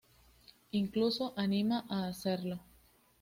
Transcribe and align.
Incluso 0.71 1.35
anima 1.37 1.85
a 1.87 2.07
hacerlo. 2.07 2.59